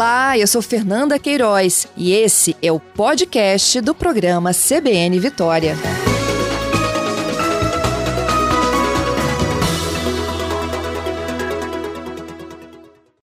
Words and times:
Olá, 0.00 0.38
eu 0.38 0.46
sou 0.46 0.62
Fernanda 0.62 1.18
Queiroz 1.18 1.86
e 1.94 2.10
esse 2.12 2.56
é 2.62 2.72
o 2.72 2.80
podcast 2.80 3.82
do 3.82 3.94
programa 3.94 4.50
CBN 4.54 5.20
Vitória. 5.20 5.74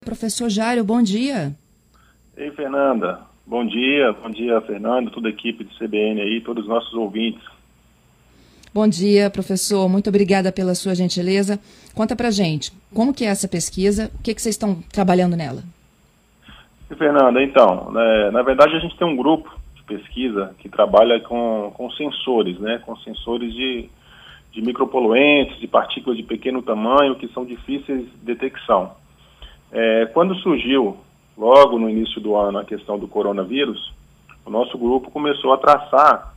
Professor 0.05 0.49
Jário, 0.49 0.85
bom 0.85 1.03
dia. 1.03 1.53
Ei, 2.37 2.53
Fernanda. 2.53 3.23
Bom 3.45 3.67
dia, 3.67 4.13
bom 4.13 4.31
dia, 4.31 4.61
Fernando, 4.61 5.11
toda 5.11 5.27
a 5.27 5.33
equipe 5.33 5.65
do 5.65 5.75
CBN 5.77 6.21
aí, 6.21 6.41
todos 6.41 6.63
os 6.63 6.69
nossos 6.71 6.95
ouvintes. 6.95 7.43
Bom 8.73 8.87
dia, 8.87 9.29
professor. 9.29 9.89
Muito 9.89 10.09
obrigada 10.09 10.53
pela 10.53 10.77
sua 10.77 10.95
gentileza. 10.95 11.59
Conta 11.97 12.15
pra 12.15 12.31
gente, 12.31 12.73
como 12.95 13.13
que 13.13 13.25
é 13.25 13.29
essa 13.29 13.49
pesquisa? 13.49 14.09
O 14.21 14.23
que, 14.23 14.33
que 14.33 14.41
vocês 14.41 14.55
estão 14.55 14.77
trabalhando 14.93 15.37
nela? 15.37 15.65
Fernanda, 16.97 17.43
então, 17.43 17.91
né, 17.93 18.31
na 18.31 18.43
verdade 18.43 18.77
a 18.77 18.81
gente 18.81 18.97
tem 18.97 19.07
um 19.07 19.17
grupo 19.17 19.51
de 19.75 19.83
pesquisa 19.83 20.55
que 20.59 20.69
trabalha 20.69 21.21
com, 21.21 21.73
com 21.75 21.91
sensores, 21.93 22.59
né, 22.59 22.81
com 22.85 22.97
sensores 22.97 23.53
de, 23.55 23.89
de 24.53 24.63
micropoluentes, 24.63 25.59
de 25.59 25.67
partículas 25.67 26.17
de 26.17 26.23
pequeno 26.23 26.63
tamanho 26.63 27.17
que 27.17 27.29
são 27.29 27.45
difíceis 27.45 28.05
de 28.05 28.17
detecção. 28.23 28.93
É, 29.73 30.07
quando 30.07 30.35
surgiu, 30.37 30.97
logo 31.39 31.79
no 31.79 31.89
início 31.89 32.21
do 32.21 32.35
ano, 32.37 32.59
a 32.59 32.65
questão 32.65 32.99
do 32.99 33.07
coronavírus, 33.07 33.93
o 34.45 34.51
nosso 34.51 34.77
grupo 34.77 35.11
começou 35.11 35.53
a 35.53 35.59
traçar 35.59 36.35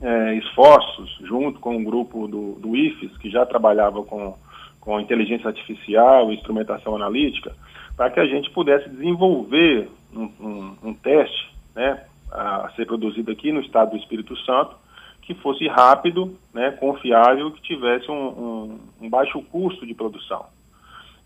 é, 0.00 0.34
esforços, 0.34 1.18
junto 1.22 1.58
com 1.58 1.76
o 1.76 1.84
grupo 1.84 2.28
do, 2.28 2.52
do 2.60 2.76
IFES, 2.76 3.16
que 3.18 3.30
já 3.30 3.44
trabalhava 3.44 4.02
com, 4.02 4.36
com 4.86 5.00
inteligência 5.00 5.48
artificial 5.48 6.30
e 6.30 6.36
instrumentação 6.36 6.94
analítica, 6.94 7.52
para 7.96 8.08
que 8.08 8.20
a 8.20 8.24
gente 8.24 8.48
pudesse 8.52 8.88
desenvolver 8.88 9.90
um, 10.14 10.30
um, 10.40 10.76
um 10.84 10.94
teste 10.94 11.52
né, 11.74 12.04
a 12.30 12.70
ser 12.76 12.86
produzido 12.86 13.32
aqui 13.32 13.50
no 13.50 13.60
estado 13.60 13.90
do 13.90 13.96
Espírito 13.96 14.36
Santo, 14.44 14.76
que 15.22 15.34
fosse 15.34 15.66
rápido, 15.66 16.38
né, 16.54 16.70
confiável, 16.70 17.50
que 17.50 17.60
tivesse 17.62 18.08
um, 18.08 18.78
um 19.00 19.10
baixo 19.10 19.42
custo 19.50 19.84
de 19.84 19.92
produção. 19.92 20.46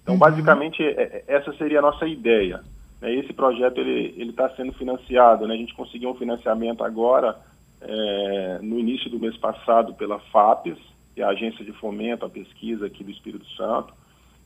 Então, 0.02 0.14
uhum. 0.14 0.18
basicamente, 0.18 0.82
é, 0.82 0.88
é, 0.88 1.24
essa 1.28 1.52
seria 1.52 1.80
a 1.80 1.82
nossa 1.82 2.06
ideia. 2.06 2.62
Né? 2.98 3.14
Esse 3.16 3.34
projeto 3.34 3.78
ele 3.78 4.30
está 4.30 4.48
sendo 4.56 4.72
financiado. 4.72 5.46
Né? 5.46 5.52
A 5.52 5.58
gente 5.58 5.74
conseguiu 5.74 6.08
um 6.08 6.14
financiamento 6.14 6.82
agora, 6.82 7.36
é, 7.82 8.58
no 8.62 8.78
início 8.78 9.10
do 9.10 9.20
mês 9.20 9.36
passado, 9.36 9.92
pela 9.92 10.18
FAPES, 10.18 10.78
que 11.14 11.20
é 11.20 11.24
a 11.24 11.30
Agência 11.30 11.64
de 11.64 11.72
Fomento 11.72 12.24
à 12.24 12.28
Pesquisa 12.28 12.86
aqui 12.86 13.02
do 13.04 13.10
Espírito 13.10 13.46
Santo, 13.56 13.92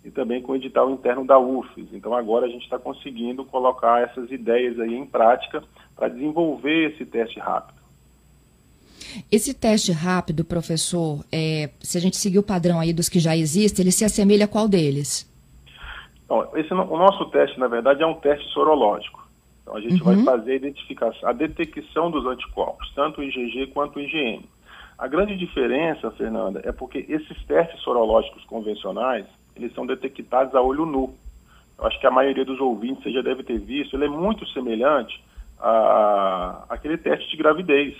e 0.04 0.10
também 0.10 0.42
com 0.42 0.52
o 0.52 0.56
edital 0.56 0.90
interno 0.90 1.26
da 1.26 1.38
UFES. 1.38 1.88
Então, 1.92 2.14
agora 2.14 2.46
a 2.46 2.48
gente 2.48 2.64
está 2.64 2.78
conseguindo 2.78 3.44
colocar 3.44 4.02
essas 4.02 4.30
ideias 4.30 4.78
aí 4.78 4.94
em 4.94 5.06
prática 5.06 5.64
para 5.96 6.08
desenvolver 6.08 6.92
esse 6.92 7.06
teste 7.06 7.40
rápido. 7.40 7.82
Esse 9.30 9.54
teste 9.54 9.92
rápido, 9.92 10.44
professor, 10.44 11.24
é, 11.32 11.70
se 11.80 11.96
a 11.96 12.00
gente 12.00 12.16
seguir 12.16 12.38
o 12.38 12.42
padrão 12.42 12.80
aí 12.80 12.92
dos 12.92 13.08
que 13.08 13.18
já 13.18 13.36
existem, 13.36 13.82
ele 13.82 13.92
se 13.92 14.04
assemelha 14.04 14.44
a 14.44 14.48
qual 14.48 14.68
deles? 14.68 15.30
Então, 16.24 16.48
esse, 16.54 16.72
o 16.72 16.96
nosso 16.96 17.26
teste, 17.26 17.58
na 17.58 17.68
verdade, 17.68 18.02
é 18.02 18.06
um 18.06 18.14
teste 18.14 18.46
sorológico. 18.52 19.26
Então, 19.62 19.76
a 19.76 19.80
gente 19.80 20.02
uhum. 20.02 20.16
vai 20.16 20.24
fazer 20.24 20.52
a 20.52 20.56
identificação, 20.56 21.28
a 21.28 21.32
detecção 21.32 22.10
dos 22.10 22.26
anticorpos, 22.26 22.92
tanto 22.94 23.20
o 23.20 23.24
IgG 23.24 23.68
quanto 23.68 23.98
o 23.98 24.00
IgM. 24.02 24.42
A 24.98 25.08
grande 25.08 25.36
diferença, 25.36 26.10
Fernanda, 26.12 26.60
é 26.64 26.72
porque 26.72 27.04
esses 27.08 27.44
testes 27.46 27.80
sorológicos 27.80 28.44
convencionais, 28.44 29.26
eles 29.56 29.74
são 29.74 29.86
detectados 29.86 30.54
a 30.54 30.62
olho 30.62 30.86
nu. 30.86 31.14
Eu 31.78 31.86
acho 31.86 31.98
que 32.00 32.06
a 32.06 32.10
maioria 32.10 32.44
dos 32.44 32.60
ouvintes 32.60 33.02
você 33.02 33.12
já 33.12 33.22
deve 33.22 33.42
ter 33.42 33.58
visto, 33.58 33.96
ele 33.96 34.04
é 34.04 34.08
muito 34.08 34.46
semelhante 34.48 35.22
a, 35.58 36.64
aquele 36.68 36.96
teste 36.96 37.30
de 37.30 37.36
gravidez, 37.36 37.96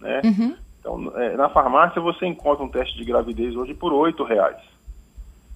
né? 0.00 0.22
Uhum. 0.24 0.56
Então, 0.80 1.12
é, 1.16 1.36
na 1.36 1.48
farmácia 1.48 2.00
você 2.00 2.26
encontra 2.26 2.64
um 2.64 2.68
teste 2.68 2.96
de 2.96 3.04
gravidez 3.04 3.54
hoje 3.54 3.74
por 3.74 3.92
oito 3.92 4.24
reais. 4.24 4.60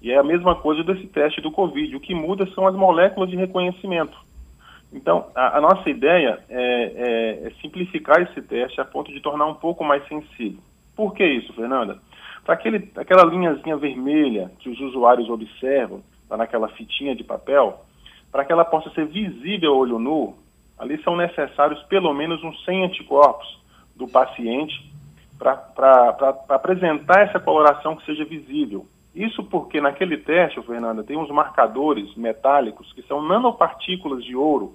E 0.01 0.11
é 0.11 0.17
a 0.17 0.23
mesma 0.23 0.55
coisa 0.55 0.83
desse 0.83 1.07
teste 1.07 1.41
do 1.41 1.51
Covid. 1.51 1.95
O 1.95 1.99
que 1.99 2.13
muda 2.13 2.45
são 2.53 2.67
as 2.67 2.75
moléculas 2.75 3.29
de 3.29 3.35
reconhecimento. 3.35 4.17
Então, 4.93 5.27
a, 5.35 5.57
a 5.57 5.61
nossa 5.61 5.89
ideia 5.89 6.39
é, 6.49 6.61
é, 6.61 7.47
é, 7.47 7.51
simplificar 7.61 8.21
esse 8.21 8.41
teste 8.41 8.79
a 8.79 8.85
ponto 8.85 9.11
de 9.11 9.19
tornar 9.19 9.45
um 9.47 9.55
pouco 9.55 9.83
mais 9.83 10.07
sensível. 10.07 10.61
Por 10.97 11.13
que 11.13 11.23
isso, 11.23 11.53
Fernanda? 11.53 11.99
Para 12.43 12.55
aquela 12.55 13.23
linhazinha 13.23 13.77
vermelha 13.77 14.51
que 14.59 14.67
os 14.67 14.79
usuários 14.79 15.29
observam, 15.29 16.01
tá 16.27 16.35
naquela 16.35 16.67
fitinha 16.69 17.15
de 17.15 17.23
papel, 17.23 17.85
para 18.31 18.43
que 18.43 18.51
ela 18.51 18.65
possa 18.65 18.89
ser 18.89 19.05
visível 19.05 19.73
a 19.73 19.77
olho 19.77 19.99
nu, 19.99 20.35
ali 20.77 21.01
são 21.03 21.15
necessários 21.15 21.81
pelo 21.83 22.11
menos 22.13 22.43
uns 22.43 22.65
100 22.65 22.85
anticorpos 22.85 23.59
do 23.95 24.07
paciente 24.07 24.91
para 25.37 26.41
apresentar 26.49 27.21
essa 27.21 27.39
coloração 27.39 27.95
que 27.95 28.05
seja 28.05 28.25
visível. 28.25 28.87
Isso 29.13 29.43
porque 29.43 29.79
naquele 29.79 30.17
teste, 30.17 30.61
Fernanda, 30.63 31.03
tem 31.03 31.17
uns 31.17 31.29
marcadores 31.29 32.15
metálicos 32.15 32.91
que 32.93 33.03
são 33.03 33.21
nanopartículas 33.21 34.23
de 34.23 34.35
ouro, 34.35 34.73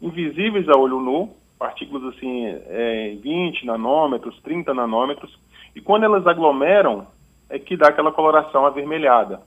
invisíveis 0.00 0.68
a 0.68 0.78
olho 0.78 0.98
nu, 0.98 1.34
partículas 1.62 2.12
assim, 2.12 2.44
é, 2.44 3.16
20 3.22 3.64
nanômetros, 3.66 4.36
30 4.42 4.74
nanômetros, 4.74 5.38
e 5.76 5.80
quando 5.80 6.02
elas 6.02 6.26
aglomeram, 6.26 7.06
é 7.48 7.56
que 7.56 7.76
dá 7.76 7.86
aquela 7.86 8.10
coloração 8.10 8.66
avermelhada. 8.66 9.40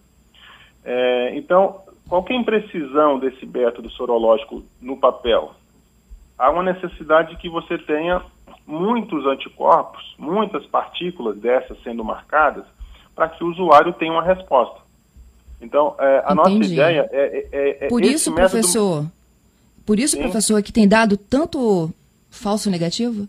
É, 0.85 1.35
então, 1.35 1.81
qual 2.07 2.25
é 2.29 2.33
a 2.33 2.37
imprecisão 2.37 3.19
desse 3.19 3.45
método 3.45 3.89
sorológico 3.89 4.63
no 4.81 4.95
papel? 4.95 5.51
Há 6.39 6.49
uma 6.51 6.63
necessidade 6.63 7.31
de 7.31 7.37
que 7.37 7.49
você 7.49 7.77
tenha 7.79 8.21
muitos 8.65 9.25
anticorpos, 9.25 10.15
muitas 10.17 10.65
partículas 10.67 11.37
dessas 11.37 11.77
sendo 11.83 12.01
marcadas, 12.01 12.63
para 13.13 13.27
que 13.27 13.43
o 13.43 13.47
usuário 13.47 13.91
tenha 13.91 14.13
uma 14.13 14.23
resposta. 14.23 14.79
Então, 15.61 15.95
é, 15.99 16.23
a 16.25 16.31
Entendi. 16.31 16.59
nossa 16.59 16.73
ideia 16.73 17.09
é, 17.11 17.47
é, 17.51 17.85
é 17.85 17.87
Por 17.89 18.05
isso, 18.05 18.31
método... 18.31 18.51
professor, 18.51 19.05
por 19.85 19.99
isso, 19.99 20.15
Sim. 20.15 20.21
professor, 20.23 20.63
que 20.63 20.71
tem 20.71 20.87
dado 20.87 21.17
tanto 21.17 21.93
falso 22.35 22.69
negativo? 22.69 23.27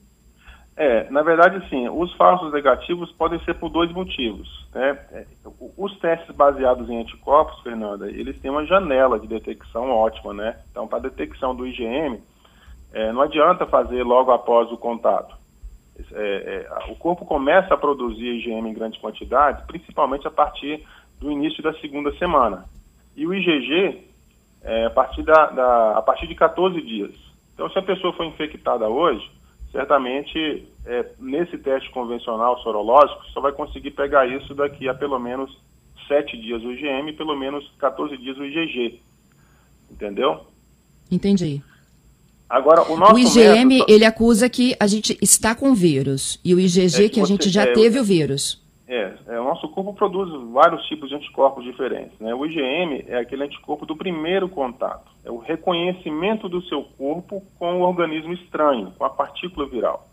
É, 0.77 1.09
na 1.11 1.23
verdade, 1.23 1.67
sim. 1.71 1.89
Os 1.89 2.13
falsos 2.15 2.53
negativos 2.53 3.11
podem 3.13 3.43
ser 3.45 3.55
por 3.55 3.71
dois 3.71 3.91
motivos. 3.93 4.67
Né? 4.75 4.99
É, 5.13 5.27
os 5.77 5.99
testes 5.99 6.35
baseados 6.37 6.89
em 6.91 7.01
anticorpos, 7.01 7.61
Fernanda, 7.63 8.11
eles 8.11 8.39
têm 8.41 8.51
uma 8.51 8.67
janela 8.67 9.19
de 9.19 9.27
detecção 9.27 9.91
ótima, 9.91 10.35
né? 10.35 10.57
Então, 10.71 10.87
para 10.87 10.99
a 10.99 11.03
detecção 11.03 11.55
do 11.55 11.67
IgM, 11.67 12.21
é, 12.93 13.11
não 13.13 13.23
adianta 13.23 13.65
fazer 13.65 14.03
logo 14.03 14.31
após 14.31 14.71
o 14.71 14.77
contato 14.77 15.35
é, 16.13 16.69
é, 16.69 16.91
o 16.93 16.97
corpo 16.97 17.25
começa 17.25 17.73
a 17.73 17.79
produzir 17.79 18.27
IgM 18.27 18.69
em 18.69 18.75
grande 18.75 18.99
quantidade, 18.99 19.67
principalmente 19.67 20.27
a 20.27 20.31
partir 20.31 20.85
do 21.19 21.31
início 21.31 21.63
da 21.63 21.73
segunda 21.75 22.13
semana. 22.19 22.65
E 23.17 23.27
o 23.27 23.33
IgG 23.33 24.07
é, 24.63 24.87
a, 24.87 24.91
partir 24.91 25.23
da, 25.23 25.47
da, 25.47 25.99
a 25.99 26.03
partir 26.03 26.27
de 26.27 26.35
14 26.35 26.81
dias. 26.83 27.15
Então, 27.57 27.71
se 27.71 27.79
a 27.79 27.83
pessoa 27.83 28.13
foi 28.13 28.27
infectada 28.27 28.87
hoje, 28.87 29.27
certamente 29.73 30.69
é, 30.85 31.07
nesse 31.19 31.57
teste 31.57 31.91
convencional 31.91 32.59
sorológico, 32.59 33.25
só 33.33 33.41
vai 33.41 33.51
conseguir 33.51 33.93
pegar 33.93 34.27
isso 34.27 34.55
daqui 34.55 34.87
a 34.91 34.95
pelo 34.95 35.19
menos 35.19 35.51
7 36.07 36.37
dias 36.37 36.63
o 36.63 36.71
IgM 36.71 37.09
e 37.09 37.13
pelo 37.15 37.35
menos 37.35 37.67
14 37.79 38.15
dias 38.19 38.37
o 38.37 38.45
IgG. 38.45 39.01
Entendeu? 39.91 40.43
Entendi. 41.11 41.63
Agora, 42.47 42.83
o 42.93 42.97
nosso 42.99 43.15
o 43.15 43.19
IgM, 43.19 43.65
método... 43.65 43.93
ele 43.93 44.05
acusa 44.05 44.51
que 44.51 44.77
a 44.79 44.87
gente 44.87 45.17
está 45.23 45.55
com 45.55 45.75
vírus. 45.75 46.39
E 46.45 46.55
o 46.55 46.61
IgG, 46.61 47.07
é 47.07 47.09
que, 47.09 47.15
que 47.15 47.21
a 47.23 47.25
gente 47.25 47.49
já 47.49 47.63
é, 47.63 47.73
teve 47.73 47.99
o 47.99 48.05
vírus. 48.05 48.63
É, 48.89 49.15
é, 49.27 49.41
o 49.41 49.45
nosso 49.45 49.69
corpo 49.69 49.93
produz 49.95 50.31
vários 50.53 50.87
tipos 50.87 51.09
de 51.09 51.17
anticorpos 51.17 51.65
diferentes. 51.65 52.17
Né? 52.21 52.33
O 52.33 52.47
IgM 52.47 53.05
é 53.09 53.19
aquele 53.19 53.43
anticorpo 53.45 53.85
do 53.85 53.97
primeiro 53.97 54.49
contato. 54.49 55.11
É 55.25 55.31
o 55.31 55.39
reconhecimento 55.39 56.49
do 56.49 56.63
seu 56.63 56.85
corpo 56.97 57.43
com 57.59 57.81
o 57.81 57.83
organismo 57.83 58.33
estranho, 58.33 58.93
com 58.97 59.05
a 59.05 59.11
partícula 59.11 59.67
viral. 59.67 60.07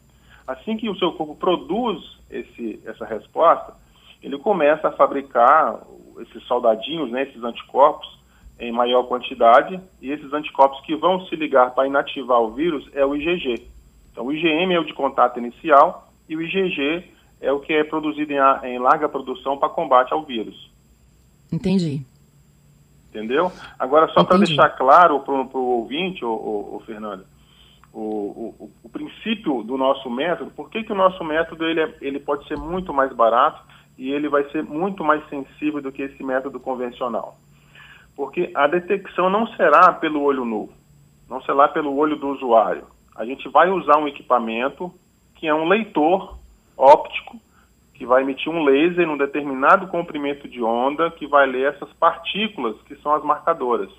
Assim 0.47 0.75
que 0.75 0.89
o 0.89 0.97
seu 0.97 1.11
corpo 1.13 1.35
produz 1.35 2.01
esse, 2.29 2.81
essa 2.85 3.05
resposta, 3.05 3.75
ele 4.21 4.39
começa 4.39 4.87
a 4.87 4.91
fabricar 4.91 5.79
esses 6.21 6.43
soldadinhos, 6.43 7.11
né, 7.11 7.23
esses 7.23 7.43
anticorpos, 7.43 8.11
em 8.59 8.71
maior 8.71 9.03
quantidade 9.03 9.79
e 10.01 10.11
esses 10.11 10.31
anticorpos 10.31 10.79
que 10.81 10.95
vão 10.95 11.25
se 11.25 11.35
ligar 11.35 11.71
para 11.73 11.87
inativar 11.87 12.39
o 12.39 12.51
vírus 12.51 12.89
é 12.93 13.05
o 13.05 13.15
IgG. 13.15 13.67
Então, 14.11 14.25
o 14.25 14.31
IgM 14.31 14.73
é 14.73 14.79
o 14.79 14.85
de 14.85 14.93
contato 14.93 15.39
inicial 15.39 16.07
e 16.29 16.35
o 16.35 16.41
IgG 16.41 17.03
é 17.43 17.51
o 17.51 17.59
que 17.59 17.73
é 17.73 17.83
produzido 17.83 18.33
em, 18.33 18.37
em 18.67 18.79
larga 18.79 19.07
produção 19.07 19.57
para 19.57 19.69
combate 19.69 20.13
ao 20.13 20.23
vírus. 20.23 20.71
Entendi. 21.51 22.01
Entendeu? 23.09 23.51
Agora, 23.77 24.07
só 24.07 24.23
para 24.23 24.37
deixar 24.37 24.69
claro 24.69 25.19
para 25.19 25.33
o 25.33 25.79
ouvinte, 25.79 26.25
o, 26.25 26.81
Fernando, 26.85 27.25
o, 27.93 27.99
o, 27.99 28.71
o, 28.83 28.89
princípio 28.89 29.61
do 29.61 29.77
nosso 29.77 30.09
método, 30.09 30.49
por 30.49 30.69
que, 30.69 30.83
que 30.83 30.91
o 30.91 30.95
nosso 30.95 31.23
método 31.23 31.63
ele, 31.65 31.81
é, 31.81 31.95
ele 32.01 32.19
pode 32.19 32.47
ser 32.47 32.57
muito 32.57 32.91
mais 32.91 33.13
barato 33.13 33.61
e 33.99 34.09
ele 34.09 34.27
vai 34.27 34.49
ser 34.49 34.63
muito 34.63 35.03
mais 35.03 35.23
sensível 35.29 35.79
do 35.79 35.91
que 35.91 36.01
esse 36.01 36.23
método 36.23 36.59
convencional? 36.59 37.37
porque 38.15 38.51
a 38.53 38.67
detecção 38.67 39.29
não 39.29 39.47
será 39.55 39.91
pelo 39.93 40.21
olho 40.21 40.45
nu. 40.45 40.69
não 41.29 41.41
ser 41.41 41.53
lá 41.53 41.67
pelo 41.67 41.95
olho 41.95 42.15
do 42.15 42.27
usuário. 42.29 42.85
A 43.15 43.25
gente 43.25 43.47
vai 43.49 43.69
usar 43.69 43.97
um 43.97 44.07
equipamento 44.07 44.93
que 45.35 45.47
é 45.47 45.53
um 45.53 45.67
leitor 45.67 46.37
óptico 46.77 47.39
que 47.93 48.05
vai 48.05 48.21
emitir 48.21 48.51
um 48.51 48.63
laser 48.63 49.07
num 49.07 49.17
determinado 49.17 49.87
comprimento 49.87 50.47
de 50.47 50.61
onda 50.61 51.11
que 51.11 51.27
vai 51.27 51.45
ler 51.45 51.73
essas 51.73 51.91
partículas 51.93 52.75
que 52.83 52.95
são 52.97 53.13
as 53.13 53.23
marcadoras. 53.23 53.89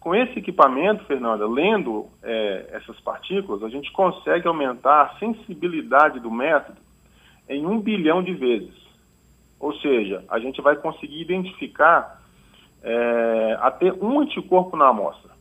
Com 0.00 0.14
esse 0.14 0.38
equipamento, 0.38 1.04
Fernanda, 1.04 1.46
lendo 1.46 2.06
é, 2.22 2.68
essas 2.72 2.98
partículas, 3.00 3.62
a 3.62 3.68
gente 3.68 3.90
consegue 3.92 4.46
aumentar 4.46 5.02
a 5.02 5.18
sensibilidade 5.18 6.20
do 6.20 6.30
método 6.30 6.78
em 7.48 7.64
um 7.64 7.80
bilhão 7.80 8.22
de 8.22 8.34
vezes. 8.34 8.74
Ou 9.58 9.72
seja, 9.76 10.24
a 10.28 10.38
gente 10.38 10.60
vai 10.60 10.76
conseguir 10.76 11.22
identificar 11.22 12.20
é, 12.82 13.58
até 13.60 13.92
um 13.92 14.20
anticorpo 14.20 14.76
na 14.76 14.88
amostra. 14.88 15.32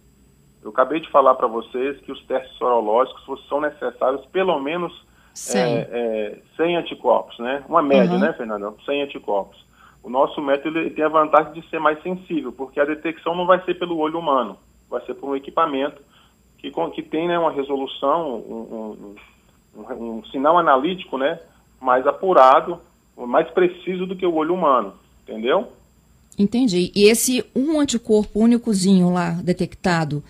Eu 0.63 0.69
acabei 0.69 1.01
de 1.01 1.09
falar 1.09 1.35
para 1.35 1.47
vocês 1.47 1.99
que 2.01 2.11
os 2.11 2.23
testes 2.25 2.55
sorológicos 2.57 3.45
são 3.49 3.59
necessários 3.59 4.25
pelo 4.27 4.57
menos 4.61 4.93
100, 4.93 5.12
é, 5.53 5.87
é, 5.91 6.37
100 6.57 6.77
anticorpos, 6.77 7.39
né? 7.39 7.63
Uma 7.67 7.81
média, 7.81 8.13
uhum. 8.13 8.19
né, 8.19 8.33
Fernanda? 8.33 8.73
100 8.85 9.03
anticorpos. 9.03 9.63
O 10.03 10.09
nosso 10.09 10.41
método 10.41 10.79
ele 10.79 10.89
tem 10.89 11.03
a 11.03 11.09
vantagem 11.09 11.53
de 11.53 11.69
ser 11.69 11.79
mais 11.79 12.01
sensível, 12.03 12.51
porque 12.51 12.79
a 12.79 12.85
detecção 12.85 13.35
não 13.35 13.45
vai 13.45 13.63
ser 13.63 13.75
pelo 13.75 13.97
olho 13.97 14.19
humano, 14.19 14.57
vai 14.89 15.03
ser 15.05 15.13
por 15.13 15.29
um 15.29 15.35
equipamento 15.35 16.01
que, 16.57 16.71
que 16.93 17.01
tem 17.01 17.27
né, 17.27 17.39
uma 17.39 17.51
resolução, 17.51 18.35
um, 18.35 19.15
um, 19.75 19.83
um, 19.93 20.17
um 20.17 20.25
sinal 20.25 20.57
analítico 20.57 21.17
né, 21.17 21.39
mais 21.81 22.05
apurado, 22.05 22.79
mais 23.17 23.49
preciso 23.51 24.05
do 24.05 24.15
que 24.15 24.25
o 24.25 24.33
olho 24.33 24.53
humano, 24.53 24.93
entendeu? 25.23 25.67
Entendi. 26.37 26.91
E 26.95 27.03
esse 27.03 27.45
um 27.55 27.79
anticorpo 27.79 28.39
únicozinho 28.39 29.11
lá 29.11 29.31
detectado, 29.43 30.23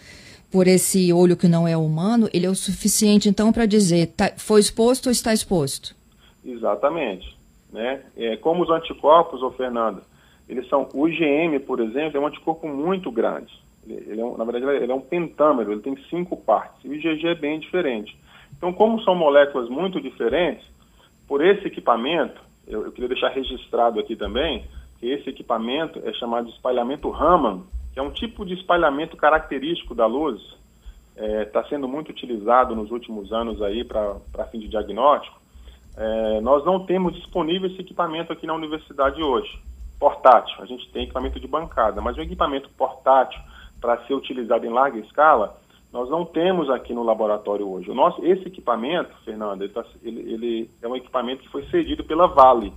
por 0.53 0.67
esse 0.67 1.11
olho 1.11 1.35
que 1.35 1.47
não 1.47 1.67
é 1.67 1.75
humano, 1.75 2.29
ele 2.31 2.45
é 2.45 2.49
o 2.49 2.53
suficiente 2.53 3.27
então 3.27 3.51
para 3.51 3.65
dizer 3.65 4.13
tá, 4.15 4.31
foi 4.37 4.59
exposto 4.59 5.07
ou 5.07 5.11
está 5.11 5.33
exposto? 5.33 5.95
Exatamente. 6.45 7.35
Né? 7.71 8.03
É, 8.15 8.37
como 8.37 8.61
os 8.61 8.69
anticorpos, 8.69 9.41
ô 9.41 9.49
Fernanda, 9.49 10.03
eles 10.47 10.69
são, 10.69 10.87
o 10.93 11.07
IgM, 11.07 11.59
por 11.65 11.79
exemplo, 11.79 12.17
é 12.17 12.19
um 12.21 12.27
anticorpo 12.27 12.67
muito 12.67 13.11
grande. 13.11 13.51
Ele, 13.87 14.11
ele 14.11 14.21
é 14.21 14.25
um, 14.25 14.37
na 14.37 14.43
verdade, 14.43 14.83
ele 14.83 14.91
é 14.91 14.95
um 14.95 15.01
pentâmero, 15.01 15.71
ele 15.71 15.81
tem 15.81 15.97
cinco 16.07 16.37
partes. 16.37 16.85
E 16.85 16.87
o 16.87 16.93
IgG 16.93 17.29
é 17.29 17.35
bem 17.35 17.59
diferente. 17.59 18.15
Então, 18.55 18.71
como 18.71 19.01
são 19.01 19.15
moléculas 19.15 19.67
muito 19.67 19.99
diferentes, 19.99 20.63
por 21.27 21.43
esse 21.43 21.65
equipamento, 21.65 22.39
eu, 22.67 22.85
eu 22.85 22.91
queria 22.91 23.09
deixar 23.09 23.29
registrado 23.29 23.99
aqui 23.99 24.15
também, 24.15 24.65
que 24.99 25.09
esse 25.09 25.27
equipamento 25.27 25.99
é 26.05 26.13
chamado 26.13 26.45
de 26.45 26.53
espalhamento 26.53 27.09
Raman, 27.09 27.63
que 27.93 27.99
é 27.99 28.03
um 28.03 28.11
tipo 28.11 28.45
de 28.45 28.55
espalhamento 28.55 29.15
característico 29.15 29.93
da 29.93 30.05
luz, 30.05 30.41
está 31.15 31.25
é, 31.25 31.45
tá 31.45 31.63
sendo 31.65 31.87
muito 31.87 32.09
utilizado 32.09 32.75
nos 32.75 32.91
últimos 32.91 33.31
anos 33.31 33.61
aí 33.61 33.83
para 33.83 34.45
fim 34.51 34.59
de 34.59 34.67
diagnóstico. 34.67 35.39
É, 35.95 36.41
nós 36.41 36.65
não 36.65 36.85
temos 36.85 37.13
disponível 37.13 37.69
esse 37.69 37.81
equipamento 37.81 38.33
aqui 38.33 38.47
na 38.47 38.55
universidade 38.55 39.21
hoje, 39.21 39.59
portátil. 39.99 40.55
A 40.59 40.65
gente 40.65 40.89
tem 40.91 41.03
equipamento 41.03 41.39
de 41.39 41.47
bancada, 41.47 42.01
mas 42.01 42.17
um 42.17 42.21
equipamento 42.21 42.69
portátil 42.71 43.39
para 43.79 44.03
ser 44.05 44.15
utilizado 44.15 44.65
em 44.65 44.69
larga 44.69 44.97
escala, 44.97 45.55
nós 45.91 46.09
não 46.09 46.25
temos 46.25 46.71
aqui 46.71 46.93
no 46.93 47.03
laboratório 47.03 47.69
hoje. 47.69 47.91
O 47.91 47.93
nosso, 47.93 48.25
esse 48.25 48.47
equipamento, 48.47 49.13
Fernando, 49.23 49.61
ele, 49.61 49.71
tá, 49.71 49.85
ele, 50.01 50.33
ele 50.33 50.69
é 50.81 50.87
um 50.87 50.95
equipamento 50.95 51.43
que 51.43 51.49
foi 51.49 51.63
cedido 51.67 52.03
pela 52.03 52.25
Vale. 52.25 52.73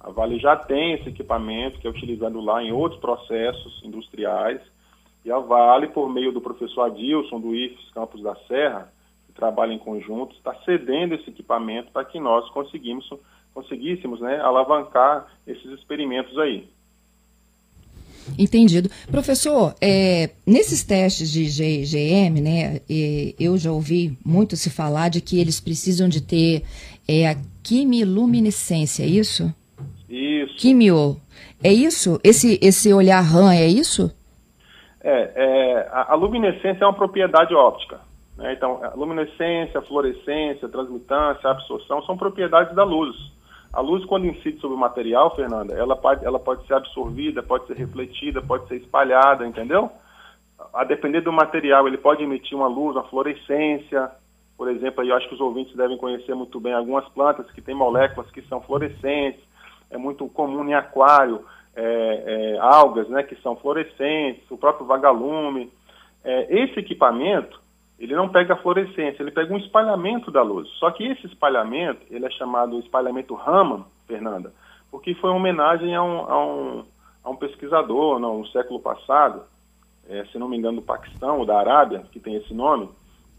A 0.00 0.10
Vale 0.10 0.38
já 0.38 0.56
tem 0.56 0.94
esse 0.94 1.08
equipamento 1.08 1.78
que 1.78 1.86
é 1.86 1.90
utilizado 1.90 2.40
lá 2.40 2.62
em 2.62 2.72
outros 2.72 3.00
processos 3.00 3.80
industriais. 3.84 4.60
E 5.24 5.30
a 5.30 5.38
Vale, 5.38 5.88
por 5.88 6.08
meio 6.08 6.32
do 6.32 6.40
professor 6.40 6.82
Adilson, 6.82 7.40
do 7.40 7.54
IFES 7.54 7.90
Campos 7.92 8.22
da 8.22 8.34
Serra, 8.46 8.92
que 9.26 9.32
trabalha 9.32 9.72
em 9.72 9.78
conjunto, 9.78 10.36
está 10.36 10.54
cedendo 10.64 11.14
esse 11.14 11.28
equipamento 11.28 11.90
para 11.90 12.04
que 12.04 12.20
nós 12.20 12.48
conseguimos, 12.50 13.08
conseguíssemos 13.52 14.20
né, 14.20 14.40
alavancar 14.40 15.26
esses 15.46 15.70
experimentos 15.72 16.38
aí. 16.38 16.68
Entendido. 18.36 18.90
Professor, 19.10 19.74
é, 19.80 20.30
nesses 20.46 20.82
testes 20.82 21.30
de 21.30 21.44
GM, 21.46 22.40
né, 22.40 22.80
eu 23.38 23.56
já 23.56 23.72
ouvi 23.72 24.16
muito 24.24 24.56
se 24.56 24.68
falar 24.70 25.08
de 25.08 25.20
que 25.20 25.40
eles 25.40 25.60
precisam 25.60 26.08
de 26.08 26.20
ter 26.20 26.62
é, 27.06 27.28
a 27.28 27.36
quimiluminescência, 27.62 29.02
é 29.02 29.06
isso? 29.06 29.52
Isso. 30.58 30.66
Quimio. 30.66 31.16
É 31.62 31.72
isso? 31.72 32.20
Esse, 32.24 32.58
esse 32.60 32.92
olhar 32.92 33.20
RAM 33.20 33.52
é 33.52 33.66
isso? 33.66 34.12
É, 35.00 35.32
é 35.34 35.88
a, 35.92 36.12
a, 36.12 36.14
luminescência 36.14 36.84
é 36.84 36.86
uma 36.86 36.94
propriedade 36.94 37.54
óptica. 37.54 38.00
Né? 38.36 38.52
Então, 38.52 38.80
a 38.82 38.94
luminescência, 38.94 39.78
a 39.78 39.82
fluorescência, 39.82 40.66
a 40.66 40.70
transmitância, 40.70 41.48
a 41.48 41.52
absorção 41.52 42.02
são 42.02 42.16
propriedades 42.16 42.74
da 42.74 42.84
luz. 42.84 43.16
A 43.72 43.80
luz, 43.80 44.04
quando 44.06 44.26
incide 44.26 44.60
sobre 44.60 44.76
o 44.76 44.80
material, 44.80 45.34
Fernanda, 45.36 45.74
ela 45.74 45.94
pode, 45.94 46.24
ela 46.24 46.38
pode 46.38 46.66
ser 46.66 46.74
absorvida, 46.74 47.42
pode 47.42 47.66
ser 47.66 47.76
refletida, 47.76 48.42
pode 48.42 48.66
ser 48.66 48.76
espalhada, 48.76 49.46
entendeu? 49.46 49.90
A 50.72 50.84
depender 50.84 51.20
do 51.20 51.32
material, 51.32 51.86
ele 51.86 51.98
pode 51.98 52.22
emitir 52.22 52.56
uma 52.56 52.66
luz, 52.66 52.96
uma 52.96 53.04
fluorescência. 53.04 54.10
Por 54.56 54.68
exemplo, 54.68 55.04
eu 55.04 55.14
acho 55.14 55.28
que 55.28 55.34
os 55.34 55.40
ouvintes 55.40 55.76
devem 55.76 55.96
conhecer 55.98 56.34
muito 56.34 56.58
bem 56.58 56.72
algumas 56.72 57.06
plantas 57.10 57.48
que 57.50 57.60
têm 57.60 57.74
moléculas 57.74 58.30
que 58.30 58.42
são 58.42 58.60
fluorescentes 58.60 59.48
é 59.90 59.96
muito 59.98 60.26
comum 60.28 60.68
em 60.68 60.74
aquário, 60.74 61.44
é, 61.74 62.54
é, 62.54 62.58
algas, 62.58 63.08
né, 63.08 63.22
que 63.22 63.36
são 63.36 63.56
fluorescentes, 63.56 64.50
o 64.50 64.58
próprio 64.58 64.86
vagalume. 64.86 65.72
É, 66.24 66.62
esse 66.62 66.80
equipamento, 66.80 67.60
ele 67.98 68.14
não 68.14 68.28
pega 68.28 68.54
a 68.54 68.56
fluorescência, 68.56 69.22
ele 69.22 69.30
pega 69.30 69.52
um 69.52 69.58
espalhamento 69.58 70.30
da 70.30 70.42
luz. 70.42 70.68
Só 70.78 70.90
que 70.90 71.04
esse 71.06 71.26
espalhamento, 71.26 72.00
ele 72.10 72.26
é 72.26 72.30
chamado 72.30 72.78
espalhamento 72.80 73.34
Raman, 73.34 73.84
Fernanda, 74.06 74.52
porque 74.90 75.14
foi 75.14 75.30
uma 75.30 75.38
homenagem 75.38 75.94
a 75.94 76.02
um, 76.02 76.18
a 76.20 76.46
um, 76.46 76.84
a 77.24 77.30
um 77.30 77.36
pesquisador 77.36 78.18
no 78.18 78.46
século 78.48 78.80
passado, 78.80 79.42
é, 80.08 80.24
se 80.26 80.38
não 80.38 80.48
me 80.48 80.56
engano, 80.56 80.80
do 80.80 80.86
Paquistão 80.86 81.38
ou 81.38 81.46
da 81.46 81.58
Arábia, 81.58 82.04
que 82.10 82.18
tem 82.18 82.34
esse 82.36 82.52
nome, 82.54 82.88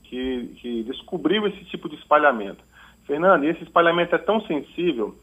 que, 0.04 0.56
que 0.62 0.84
descobriu 0.84 1.46
esse 1.48 1.66
tipo 1.66 1.90
de 1.90 1.96
espalhamento. 1.96 2.64
Fernanda, 3.06 3.46
esse 3.46 3.64
espalhamento 3.64 4.16
é 4.16 4.20
tão 4.20 4.40
sensível 4.42 5.16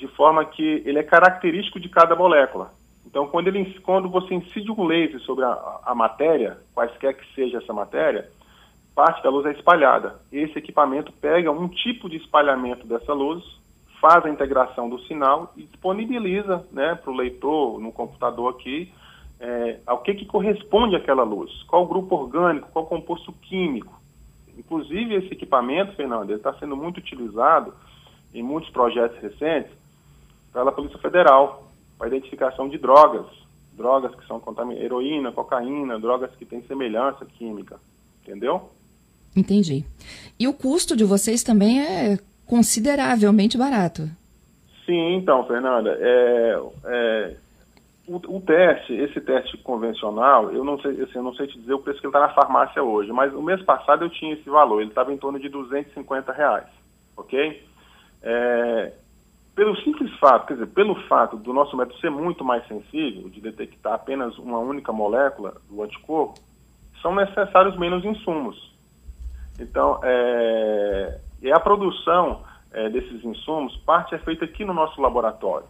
de 0.00 0.08
forma 0.08 0.44
que 0.46 0.82
ele 0.86 0.98
é 0.98 1.02
característico 1.02 1.78
de 1.78 1.88
cada 1.88 2.16
molécula. 2.16 2.72
Então, 3.06 3.26
quando, 3.26 3.48
ele, 3.48 3.78
quando 3.80 4.08
você 4.08 4.34
incide 4.34 4.72
um 4.72 4.84
laser 4.84 5.20
sobre 5.20 5.44
a, 5.44 5.80
a 5.84 5.94
matéria, 5.94 6.58
quaisquer 6.74 7.14
que 7.14 7.34
seja 7.34 7.58
essa 7.58 7.72
matéria, 7.72 8.30
parte 8.94 9.22
da 9.22 9.28
luz 9.28 9.44
é 9.44 9.52
espalhada. 9.52 10.18
Esse 10.32 10.58
equipamento 10.58 11.12
pega 11.12 11.50
um 11.50 11.68
tipo 11.68 12.08
de 12.08 12.16
espalhamento 12.16 12.86
dessa 12.86 13.12
luz, 13.12 13.44
faz 14.00 14.24
a 14.24 14.30
integração 14.30 14.88
do 14.88 14.98
sinal 15.00 15.52
e 15.54 15.64
disponibiliza 15.64 16.64
né, 16.72 16.94
para 16.94 17.10
o 17.10 17.16
leitor, 17.16 17.78
no 17.78 17.92
computador 17.92 18.54
aqui, 18.54 18.90
é, 19.38 19.80
ao 19.86 19.98
que, 19.98 20.14
que 20.14 20.24
corresponde 20.24 20.96
àquela 20.96 21.22
luz, 21.22 21.50
qual 21.64 21.86
grupo 21.86 22.14
orgânico, 22.14 22.70
qual 22.72 22.86
composto 22.86 23.32
químico. 23.32 24.00
Inclusive, 24.56 25.14
esse 25.14 25.32
equipamento, 25.32 25.94
Fernando, 25.94 26.32
está 26.32 26.54
sendo 26.54 26.76
muito 26.76 26.98
utilizado 26.98 27.74
em 28.32 28.42
muitos 28.42 28.70
projetos 28.70 29.18
recentes 29.20 29.79
pela 30.52 30.72
Polícia 30.72 30.98
Federal 30.98 31.70
para 31.98 32.08
identificação 32.08 32.68
de 32.68 32.78
drogas, 32.78 33.26
drogas 33.72 34.14
que 34.14 34.26
são 34.26 34.40
contaminadas, 34.40 34.84
heroína, 34.84 35.32
cocaína, 35.32 35.98
drogas 35.98 36.30
que 36.36 36.44
têm 36.44 36.62
semelhança 36.62 37.24
química, 37.24 37.78
entendeu? 38.22 38.70
Entendi. 39.36 39.84
E 40.38 40.48
o 40.48 40.54
custo 40.54 40.96
de 40.96 41.04
vocês 41.04 41.42
também 41.42 41.80
é 41.80 42.18
consideravelmente 42.46 43.56
barato. 43.56 44.08
Sim, 44.84 45.14
então, 45.14 45.46
Fernanda, 45.46 45.96
é, 46.00 46.60
é 46.84 47.36
o, 48.10 48.16
o, 48.36 48.40
teste, 48.40 48.92
esse 48.92 49.20
teste 49.20 49.56
convencional, 49.58 50.50
eu 50.50 50.64
não 50.64 50.80
sei, 50.80 51.00
assim, 51.00 51.12
eu 51.14 51.22
não 51.22 51.32
sei 51.32 51.46
te 51.46 51.56
dizer 51.60 51.74
o 51.74 51.78
preço 51.78 52.00
que 52.00 52.06
ele 52.06 52.10
está 52.10 52.26
na 52.26 52.34
farmácia 52.34 52.82
hoje, 52.82 53.12
mas 53.12 53.32
o 53.32 53.40
mês 53.40 53.62
passado 53.62 54.04
eu 54.04 54.10
tinha 54.10 54.34
esse 54.34 54.50
valor, 54.50 54.80
ele 54.80 54.90
estava 54.90 55.12
em 55.12 55.16
torno 55.16 55.38
de 55.38 55.48
250 55.48 56.32
reais, 56.32 56.66
ok? 57.16 57.62
É, 58.20 58.92
pelo 59.54 59.76
simples 59.82 60.12
fato, 60.18 60.46
quer 60.46 60.54
dizer, 60.54 60.68
pelo 60.68 60.94
fato 61.06 61.36
do 61.36 61.52
nosso 61.52 61.76
método 61.76 61.98
ser 61.98 62.10
muito 62.10 62.44
mais 62.44 62.66
sensível, 62.66 63.28
de 63.28 63.40
detectar 63.40 63.94
apenas 63.94 64.38
uma 64.38 64.58
única 64.58 64.92
molécula 64.92 65.54
do 65.68 65.82
anticorpo, 65.82 66.38
são 67.02 67.14
necessários 67.14 67.76
menos 67.76 68.04
insumos. 68.04 68.72
Então, 69.58 70.00
é, 70.02 71.20
e 71.42 71.52
a 71.52 71.60
produção 71.60 72.42
é, 72.72 72.88
desses 72.88 73.24
insumos, 73.24 73.76
parte 73.78 74.14
é 74.14 74.18
feita 74.18 74.44
aqui 74.44 74.64
no 74.64 74.72
nosso 74.72 75.00
laboratório. 75.00 75.66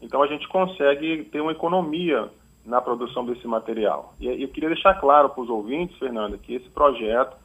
Então, 0.00 0.22
a 0.22 0.26
gente 0.26 0.48
consegue 0.48 1.24
ter 1.24 1.40
uma 1.40 1.52
economia 1.52 2.28
na 2.64 2.80
produção 2.80 3.24
desse 3.24 3.46
material. 3.46 4.14
E 4.20 4.42
eu 4.42 4.48
queria 4.48 4.68
deixar 4.68 4.94
claro 4.94 5.30
para 5.30 5.42
os 5.42 5.48
ouvintes, 5.48 5.98
Fernanda, 5.98 6.38
que 6.38 6.54
esse 6.54 6.68
projeto 6.70 7.36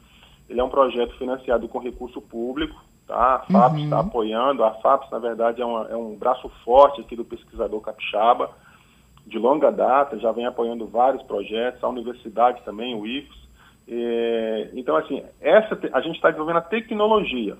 ele 0.49 0.59
é 0.59 0.63
um 0.63 0.69
projeto 0.69 1.17
financiado 1.17 1.67
com 1.67 1.79
recurso 1.79 2.21
público, 2.21 2.75
Tá? 3.07 3.35
A 3.35 3.39
FAPES 3.39 3.83
está 3.83 4.01
uhum. 4.01 4.07
apoiando. 4.07 4.63
A 4.63 4.71
FAPES, 4.75 5.11
na 5.11 5.19
verdade, 5.19 5.61
é, 5.61 5.65
uma, 5.65 5.87
é, 5.87 5.95
um 5.95 6.15
braço 6.15 6.49
forte 6.63 7.01
aqui 7.01 7.15
do 7.15 7.25
pesquisador 7.25 7.79
capixaba, 7.81 8.51
de 9.25 9.37
longa 9.39 9.71
data, 9.71 10.19
já 10.19 10.31
vem 10.31 10.45
apoiando 10.45 10.87
vários 10.87 11.23
projetos, 11.23 11.83
a 11.83 11.89
universidade 11.89 12.61
também, 12.63 12.95
o 12.95 13.05
IFES. 13.05 13.45
É, 13.87 14.69
então, 14.73 14.95
assim, 14.95 15.23
essa, 15.39 15.79
a 15.93 16.01
gente 16.01 16.15
está 16.15 16.29
desenvolvendo 16.29 16.57
a 16.57 16.61
tecnologia. 16.61 17.57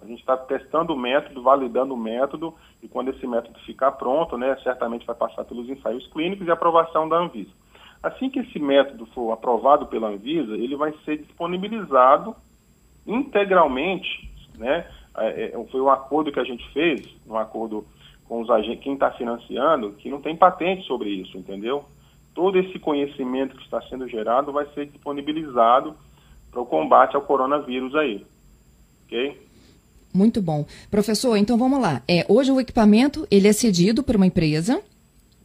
A 0.00 0.06
gente 0.06 0.20
está 0.20 0.36
testando 0.36 0.94
o 0.94 0.96
método, 0.96 1.42
validando 1.42 1.92
o 1.92 1.96
método, 1.96 2.54
e 2.82 2.88
quando 2.88 3.10
esse 3.10 3.26
método 3.26 3.58
ficar 3.60 3.92
pronto, 3.92 4.38
né, 4.38 4.56
certamente 4.62 5.04
vai 5.04 5.16
passar 5.16 5.44
pelos 5.44 5.68
ensaios 5.68 6.06
clínicos 6.08 6.46
e 6.46 6.50
aprovação 6.50 7.08
da 7.08 7.16
Anvisa. 7.16 7.50
Assim 8.00 8.30
que 8.30 8.38
esse 8.38 8.60
método 8.60 9.06
for 9.06 9.32
aprovado 9.32 9.86
pela 9.86 10.08
Anvisa, 10.08 10.54
ele 10.54 10.76
vai 10.76 10.92
ser 11.04 11.18
disponibilizado 11.18 12.36
integralmente, 13.04 14.30
né? 14.58 14.86
É, 15.16 15.52
é, 15.54 15.64
foi 15.70 15.80
um 15.80 15.90
acordo 15.90 16.32
que 16.32 16.40
a 16.40 16.44
gente 16.44 16.66
fez, 16.72 17.06
um 17.26 17.36
acordo 17.36 17.84
com 18.28 18.40
os 18.42 18.50
agentes, 18.50 18.84
quem 18.84 18.94
está 18.94 19.10
financiando, 19.10 19.92
que 19.92 20.10
não 20.10 20.20
tem 20.20 20.36
patente 20.36 20.86
sobre 20.86 21.08
isso, 21.08 21.38
entendeu? 21.38 21.84
Todo 22.34 22.58
esse 22.58 22.78
conhecimento 22.78 23.56
que 23.56 23.64
está 23.64 23.80
sendo 23.82 24.06
gerado 24.06 24.52
vai 24.52 24.66
ser 24.74 24.86
disponibilizado 24.86 25.96
para 26.50 26.60
o 26.60 26.66
combate 26.66 27.16
ao 27.16 27.22
coronavírus 27.22 27.94
aí, 27.94 28.24
ok? 29.06 29.48
Muito 30.12 30.40
bom. 30.40 30.64
Professor, 30.90 31.36
então 31.36 31.58
vamos 31.58 31.80
lá. 31.80 32.02
É, 32.08 32.24
hoje 32.28 32.50
o 32.50 32.60
equipamento 32.60 33.26
ele 33.30 33.48
é 33.48 33.52
cedido 33.52 34.02
por 34.02 34.16
uma 34.16 34.26
empresa. 34.26 34.80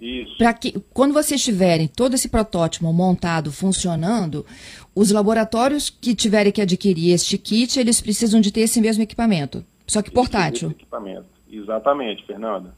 Isso. 0.03 0.37
Para 0.37 0.53
que, 0.53 0.77
quando 0.93 1.13
vocês 1.13 1.41
tiverem 1.41 1.87
todo 1.87 2.13
esse 2.13 2.27
protótipo 2.27 2.91
montado, 2.91 3.53
funcionando, 3.53 4.45
os 4.93 5.11
laboratórios 5.11 5.89
que 5.89 6.13
tiverem 6.13 6.51
que 6.51 6.61
adquirir 6.61 7.13
este 7.13 7.37
kit, 7.37 7.79
eles 7.79 8.01
precisam 8.01 8.41
de 8.41 8.51
ter 8.51 8.61
esse 8.61 8.81
mesmo 8.81 9.01
equipamento, 9.01 9.63
só 9.87 10.01
que 10.01 10.11
portátil. 10.11 10.71
Esse 10.71 10.75
equipamento. 10.81 11.25
Exatamente, 11.49 12.25
Fernanda. 12.25 12.75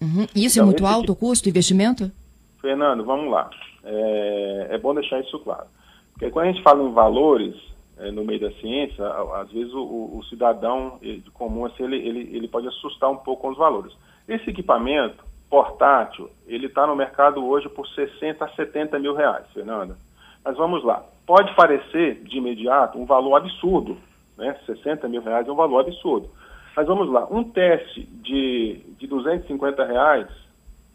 Uhum. 0.00 0.24
Isso 0.36 0.60
é 0.60 0.62
então, 0.62 0.62
é 0.62 0.66
muito 0.66 0.86
alto 0.86 1.12
o 1.12 1.16
custo, 1.16 1.48
investimento? 1.48 2.12
Fernando, 2.60 3.04
vamos 3.04 3.28
lá. 3.28 3.50
É, 3.82 4.68
é 4.70 4.78
bom 4.78 4.94
deixar 4.94 5.20
isso 5.20 5.40
claro. 5.40 5.66
Porque 6.12 6.30
quando 6.30 6.46
a 6.46 6.52
gente 6.52 6.62
fala 6.62 6.80
em 6.80 6.92
valores, 6.92 7.56
é, 7.98 8.12
no 8.12 8.24
meio 8.24 8.40
da 8.40 8.52
ciência, 8.60 9.04
às 9.34 9.50
vezes 9.50 9.72
o, 9.74 9.80
o 10.16 10.22
cidadão 10.28 11.00
comum 11.34 11.64
assim, 11.64 11.82
ele, 11.82 11.96
ele, 11.96 12.36
ele 12.36 12.46
pode 12.46 12.68
assustar 12.68 13.10
um 13.10 13.16
pouco 13.16 13.42
com 13.42 13.50
os 13.50 13.58
valores. 13.58 13.92
Esse 14.28 14.48
equipamento 14.50 15.25
portátil, 15.56 16.28
ele 16.46 16.66
está 16.66 16.86
no 16.86 16.94
mercado 16.94 17.42
hoje 17.42 17.66
por 17.70 17.88
60 17.88 18.44
a 18.44 18.48
70 18.50 18.98
mil 18.98 19.14
reais, 19.14 19.46
Fernanda. 19.54 19.96
Mas 20.44 20.54
vamos 20.54 20.84
lá. 20.84 21.02
Pode 21.26 21.54
parecer, 21.56 22.22
de 22.24 22.36
imediato, 22.36 22.98
um 22.98 23.06
valor 23.06 23.36
absurdo. 23.36 23.96
Né? 24.36 24.54
60 24.66 25.08
mil 25.08 25.22
reais 25.22 25.48
é 25.48 25.50
um 25.50 25.56
valor 25.56 25.80
absurdo. 25.80 26.28
Mas 26.76 26.86
vamos 26.86 27.10
lá. 27.10 27.26
Um 27.30 27.42
teste 27.42 28.02
de, 28.02 28.82
de 28.98 29.06
250 29.06 29.82
reais, 29.86 30.28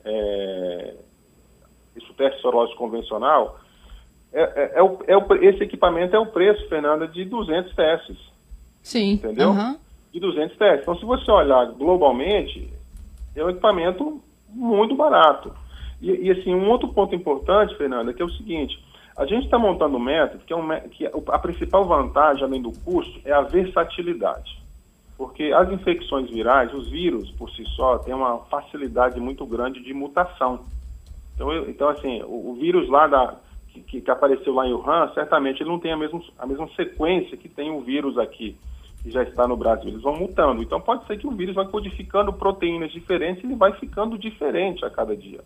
é, 0.05 0.93
isso 1.95 2.13
teste 2.13 2.39
sorológico 2.39 2.77
convencional, 2.77 3.59
é, 4.31 4.43
é, 4.43 4.71
é, 4.75 4.83
o, 4.83 4.99
é 5.07 5.17
o, 5.17 5.43
esse 5.43 5.63
equipamento 5.63 6.15
é 6.15 6.19
o 6.19 6.27
preço, 6.27 6.69
Fernanda, 6.69 7.07
de 7.07 7.25
200 7.25 7.73
testes. 7.73 8.17
Sim. 8.83 9.13
Entendeu? 9.13 9.49
Uhum. 9.49 9.75
De 10.13 10.19
200 10.19 10.55
testes. 10.55 10.81
Então, 10.83 10.99
se 10.99 11.03
você 11.03 11.31
olhar 11.31 11.65
globalmente, 11.71 12.71
é 13.35 13.43
um 13.43 13.49
equipamento 13.49 14.21
muito 14.53 14.95
barato. 14.95 15.53
E, 16.01 16.11
e 16.11 16.31
assim, 16.31 16.53
um 16.53 16.69
outro 16.69 16.87
ponto 16.89 17.15
importante, 17.15 17.75
Fernanda, 17.77 18.13
que 18.13 18.21
é 18.21 18.25
o 18.25 18.31
seguinte: 18.31 18.77
a 19.15 19.25
gente 19.25 19.45
está 19.45 19.57
montando 19.57 19.97
um 19.97 19.99
método 19.99 20.43
que, 20.45 20.53
é 20.53 20.55
um, 20.55 20.67
que 20.89 21.05
a 21.05 21.39
principal 21.39 21.85
vantagem, 21.85 22.43
além 22.43 22.61
do 22.61 22.71
custo, 22.71 23.19
é 23.25 23.31
a 23.31 23.41
versatilidade. 23.41 24.59
Porque 25.17 25.51
as 25.53 25.71
infecções 25.71 26.29
virais, 26.29 26.73
os 26.73 26.89
vírus 26.89 27.29
por 27.31 27.49
si 27.51 27.63
só, 27.75 27.99
têm 27.99 28.13
uma 28.13 28.39
facilidade 28.45 29.19
muito 29.19 29.45
grande 29.45 29.79
de 29.81 29.93
mutação. 29.93 30.61
Então, 31.35 31.51
eu, 31.51 31.69
então 31.69 31.89
assim, 31.89 32.21
o, 32.23 32.51
o 32.51 32.57
vírus 32.59 32.89
lá 32.89 33.07
da, 33.07 33.35
que, 33.71 34.01
que, 34.01 34.11
apareceu 34.11 34.53
lá 34.53 34.67
em 34.67 34.73
Wuhan, 34.73 35.11
certamente 35.13 35.61
ele 35.61 35.69
não 35.69 35.79
tem 35.79 35.91
a 35.91 35.97
mesma, 35.97 36.21
a 36.37 36.45
mesma 36.45 36.67
sequência 36.75 37.37
que 37.37 37.47
tem 37.47 37.71
o 37.71 37.81
vírus 37.81 38.17
aqui, 38.17 38.57
que 39.01 39.11
já 39.11 39.23
está 39.23 39.47
no 39.47 39.57
Brasil. 39.57 39.89
Eles 39.89 40.01
vão 40.01 40.15
mutando. 40.15 40.61
Então 40.61 40.79
pode 40.79 41.05
ser 41.07 41.17
que 41.17 41.27
o 41.27 41.31
vírus 41.31 41.55
vai 41.55 41.67
codificando 41.67 42.33
proteínas 42.33 42.91
diferentes 42.91 43.43
e 43.43 43.47
ele 43.47 43.55
vai 43.55 43.73
ficando 43.73 44.17
diferente 44.17 44.85
a 44.85 44.89
cada 44.89 45.15
dia. 45.15 45.41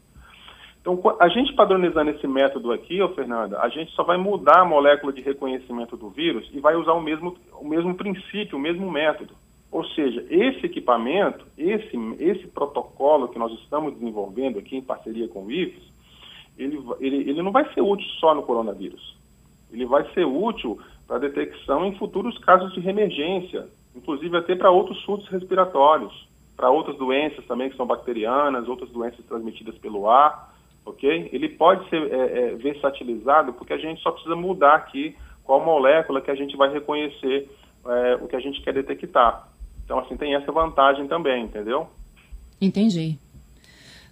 Então, 0.85 1.01
a 1.19 1.27
gente 1.29 1.51
padronizando 1.53 2.11
esse 2.11 2.27
método 2.27 2.71
aqui, 2.71 3.01
ô 3.01 3.09
Fernanda, 3.09 3.59
a 3.59 3.67
gente 3.69 3.91
só 3.93 4.03
vai 4.03 4.17
mudar 4.17 4.61
a 4.61 4.65
molécula 4.65 5.11
de 5.11 5.19
reconhecimento 5.19 5.97
do 5.97 6.09
vírus 6.09 6.47
e 6.53 6.59
vai 6.59 6.75
usar 6.75 6.93
o 6.93 7.01
mesmo, 7.01 7.35
o 7.59 7.67
mesmo 7.67 7.95
princípio, 7.95 8.55
o 8.55 8.61
mesmo 8.61 8.91
método. 8.91 9.33
Ou 9.71 9.83
seja, 9.83 10.23
esse 10.29 10.67
equipamento, 10.67 11.43
esse, 11.57 11.97
esse 12.19 12.45
protocolo 12.49 13.29
que 13.29 13.39
nós 13.39 13.51
estamos 13.53 13.95
desenvolvendo 13.95 14.59
aqui 14.59 14.77
em 14.77 14.81
parceria 14.81 15.27
com 15.27 15.45
o 15.45 15.51
IFES, 15.51 15.83
ele, 16.55 16.79
ele, 16.99 17.29
ele 17.31 17.41
não 17.41 17.51
vai 17.51 17.67
ser 17.73 17.81
útil 17.81 18.07
só 18.19 18.35
no 18.35 18.43
coronavírus. 18.43 19.17
Ele 19.71 19.87
vai 19.87 20.07
ser 20.13 20.23
útil 20.23 20.79
para 21.07 21.19
detecção 21.19 21.85
em 21.85 21.95
futuros 21.97 22.37
casos 22.39 22.73
de 22.73 22.79
reemergência, 22.79 23.67
inclusive 23.95 24.35
até 24.37 24.55
para 24.55 24.71
outros 24.71 24.99
surtos 25.03 25.27
respiratórios, 25.29 26.27
para 26.55 26.69
outras 26.69 26.97
doenças 26.97 27.45
também 27.45 27.69
que 27.69 27.77
são 27.77 27.85
bacterianas, 27.85 28.67
outras 28.67 28.89
doenças 28.89 29.23
transmitidas 29.25 29.77
pelo 29.77 30.09
ar, 30.09 30.53
ok? 30.85 31.29
Ele 31.31 31.49
pode 31.49 31.87
ser 31.89 32.01
é, 32.11 32.17
é, 32.17 32.55
versatilizado 32.55 33.53
porque 33.53 33.73
a 33.73 33.77
gente 33.77 34.01
só 34.01 34.11
precisa 34.11 34.35
mudar 34.35 34.75
aqui 34.75 35.15
qual 35.43 35.63
molécula 35.63 36.21
que 36.21 36.31
a 36.31 36.35
gente 36.35 36.55
vai 36.55 36.71
reconhecer 36.71 37.49
é, 37.85 38.15
o 38.15 38.27
que 38.27 38.35
a 38.35 38.39
gente 38.39 38.61
quer 38.61 38.73
detectar. 38.73 39.47
Então, 39.83 39.99
assim, 39.99 40.17
tem 40.17 40.33
essa 40.33 40.51
vantagem 40.51 41.07
também, 41.07 41.43
entendeu? 41.43 41.87
Entendi. 42.59 43.19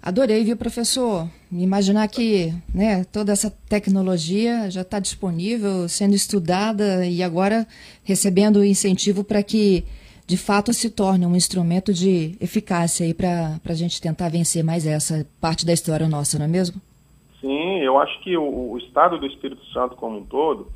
Adorei, 0.01 0.43
viu, 0.43 0.57
professor? 0.57 1.27
Imaginar 1.61 2.07
que 2.07 2.53
né, 2.73 3.03
toda 3.05 3.31
essa 3.31 3.51
tecnologia 3.69 4.69
já 4.71 4.81
está 4.81 4.99
disponível, 4.99 5.87
sendo 5.87 6.15
estudada 6.15 7.05
e 7.05 7.21
agora 7.21 7.67
recebendo 8.03 8.63
incentivo 8.63 9.23
para 9.23 9.43
que, 9.43 9.83
de 10.25 10.37
fato, 10.37 10.73
se 10.73 10.89
torne 10.89 11.25
um 11.25 11.35
instrumento 11.35 11.93
de 11.93 12.35
eficácia 12.41 13.13
para 13.13 13.59
a 13.65 13.75
gente 13.75 14.01
tentar 14.01 14.29
vencer 14.29 14.63
mais 14.63 14.87
essa 14.87 15.27
parte 15.39 15.65
da 15.65 15.73
história 15.73 16.07
nossa, 16.07 16.37
não 16.39 16.45
é 16.45 16.49
mesmo? 16.49 16.81
Sim, 17.39 17.79
eu 17.79 17.99
acho 17.99 18.19
que 18.21 18.35
o, 18.37 18.71
o 18.71 18.77
Estado 18.77 19.19
do 19.19 19.27
Espírito 19.27 19.63
Santo 19.67 19.95
como 19.95 20.19
um 20.19 20.25
todo, 20.25 20.67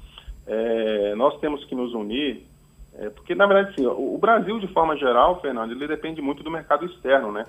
é, 0.45 1.15
nós 1.15 1.39
temos 1.39 1.63
que 1.65 1.73
nos 1.73 1.93
unir, 1.93 2.45
é, 2.99 3.09
porque, 3.09 3.33
na 3.33 3.45
verdade, 3.45 3.81
o, 3.85 4.15
o 4.15 4.17
Brasil, 4.17 4.59
de 4.59 4.67
forma 4.67 4.95
geral, 4.97 5.39
Fernando, 5.41 5.71
ele 5.71 5.87
depende 5.87 6.21
muito 6.21 6.43
do 6.43 6.51
mercado 6.51 6.85
externo, 6.85 7.31
né? 7.31 7.45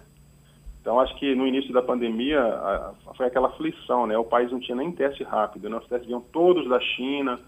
Então, 0.88 1.00
acho 1.00 1.14
que 1.16 1.34
no 1.34 1.46
início 1.46 1.70
da 1.70 1.82
pandemia 1.82 2.40
a, 2.40 2.94
a, 3.08 3.14
foi 3.14 3.26
aquela 3.26 3.48
aflição, 3.48 4.06
né? 4.06 4.16
O 4.16 4.24
país 4.24 4.50
não 4.50 4.58
tinha 4.58 4.74
nem 4.74 4.90
teste 4.90 5.22
rápido, 5.22 5.68
né? 5.68 5.76
Os 5.76 5.86
testes 5.86 6.06
vinham 6.06 6.22
todos 6.32 6.66
da 6.66 6.80
China. 6.80 7.38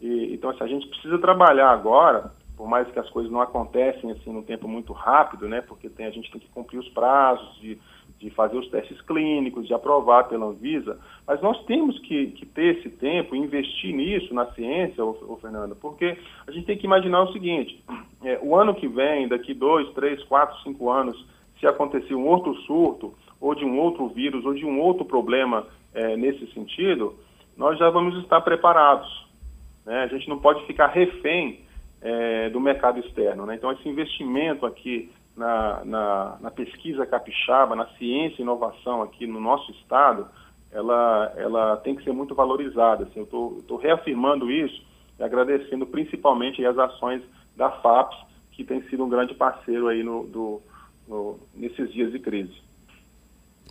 E, 0.00 0.34
então, 0.34 0.50
assim, 0.50 0.64
a 0.64 0.66
gente 0.66 0.88
precisa 0.88 1.16
trabalhar 1.16 1.70
agora, 1.70 2.32
por 2.56 2.66
mais 2.66 2.90
que 2.90 2.98
as 2.98 3.08
coisas 3.10 3.30
não 3.30 3.40
acontecem 3.40 4.10
assim 4.10 4.32
num 4.32 4.42
tempo 4.42 4.66
muito 4.66 4.92
rápido, 4.92 5.48
né? 5.48 5.60
Porque 5.60 5.88
tem, 5.88 6.06
a 6.06 6.10
gente 6.10 6.28
tem 6.32 6.40
que 6.40 6.48
cumprir 6.48 6.80
os 6.80 6.88
prazos 6.88 7.56
de, 7.60 7.78
de 8.18 8.30
fazer 8.30 8.58
os 8.58 8.68
testes 8.68 9.00
clínicos, 9.02 9.68
de 9.68 9.74
aprovar 9.74 10.24
pela 10.24 10.46
Anvisa. 10.46 10.98
Mas 11.24 11.40
nós 11.40 11.64
temos 11.66 11.96
que, 12.00 12.32
que 12.32 12.46
ter 12.46 12.78
esse 12.78 12.90
tempo, 12.90 13.36
investir 13.36 13.94
nisso, 13.94 14.34
na 14.34 14.46
ciência, 14.54 15.04
ô, 15.04 15.16
ô 15.28 15.36
Fernanda, 15.36 15.76
porque 15.80 16.18
a 16.48 16.50
gente 16.50 16.66
tem 16.66 16.76
que 16.76 16.86
imaginar 16.86 17.22
o 17.22 17.32
seguinte: 17.32 17.80
é, 18.24 18.40
o 18.42 18.56
ano 18.56 18.74
que 18.74 18.88
vem, 18.88 19.28
daqui 19.28 19.54
dois, 19.54 19.88
três, 19.92 20.20
quatro, 20.24 20.60
cinco 20.64 20.90
anos 20.90 21.37
se 21.58 21.66
acontecer 21.66 22.14
um 22.14 22.26
outro 22.26 22.54
surto, 22.62 23.14
ou 23.40 23.54
de 23.54 23.64
um 23.64 23.78
outro 23.78 24.08
vírus, 24.08 24.44
ou 24.44 24.54
de 24.54 24.64
um 24.64 24.80
outro 24.80 25.04
problema 25.04 25.66
é, 25.94 26.16
nesse 26.16 26.46
sentido, 26.52 27.14
nós 27.56 27.78
já 27.78 27.90
vamos 27.90 28.16
estar 28.22 28.40
preparados. 28.40 29.26
Né? 29.84 30.02
A 30.02 30.06
gente 30.06 30.28
não 30.28 30.38
pode 30.38 30.64
ficar 30.66 30.88
refém 30.88 31.60
é, 32.00 32.50
do 32.50 32.60
mercado 32.60 33.00
externo. 33.00 33.46
Né? 33.46 33.54
Então, 33.54 33.72
esse 33.72 33.88
investimento 33.88 34.66
aqui 34.66 35.10
na, 35.36 35.84
na, 35.84 36.36
na, 36.40 36.50
pesquisa 36.50 37.06
capixaba, 37.06 37.76
na 37.76 37.86
ciência 37.96 38.40
e 38.40 38.42
inovação 38.42 39.02
aqui 39.02 39.26
no 39.26 39.40
nosso 39.40 39.70
estado, 39.72 40.26
ela, 40.72 41.32
ela 41.36 41.76
tem 41.78 41.94
que 41.94 42.04
ser 42.04 42.12
muito 42.12 42.34
valorizada. 42.34 43.04
Assim, 43.04 43.20
eu 43.20 43.58
estou 43.60 43.78
reafirmando 43.78 44.50
isso 44.50 44.82
e 45.18 45.22
agradecendo 45.22 45.86
principalmente 45.86 46.64
as 46.64 46.76
ações 46.78 47.22
da 47.56 47.70
FAPS, 47.70 48.16
que 48.52 48.64
tem 48.64 48.82
sido 48.82 49.04
um 49.04 49.08
grande 49.08 49.34
parceiro 49.34 49.88
aí 49.88 50.02
no, 50.02 50.26
do, 50.26 50.60
no, 51.08 51.38
nesses 51.54 51.92
dias 51.92 52.12
de 52.12 52.18
crise. 52.18 52.54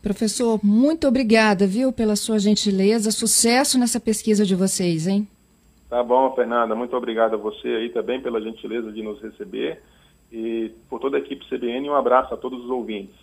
Professor, 0.02 0.60
muito 0.64 1.08
obrigada, 1.08 1.68
viu, 1.68 1.92
pela 1.92 2.16
sua 2.16 2.40
gentileza. 2.40 3.12
Sucesso 3.12 3.78
nessa 3.78 4.00
pesquisa 4.00 4.46
de 4.46 4.56
vocês, 4.56 5.08
hein? 5.08 5.28
Tá 5.90 6.04
bom, 6.04 6.34
Fernanda. 6.36 6.76
Muito 6.76 6.96
obrigado 6.96 7.34
a 7.34 7.38
você 7.38 7.68
aí 7.68 7.90
também 7.90 8.22
pela 8.22 8.42
gentileza 8.42 8.92
de 8.92 9.02
nos 9.02 9.22
receber 9.22 9.82
e 10.32 10.72
por 10.90 11.00
toda 11.00 11.18
a 11.18 11.20
equipe 11.20 11.48
CBN. 11.48 11.90
Um 11.90 11.96
abraço 11.96 12.34
a 12.34 12.38
todos 12.38 12.64
os 12.64 12.70
ouvintes. 12.70 13.16